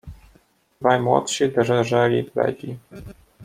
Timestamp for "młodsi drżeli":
0.99-2.23